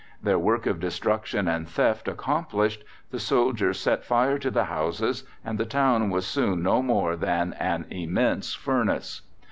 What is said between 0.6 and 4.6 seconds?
of destruction and theft accomplished, the soldiers set fire to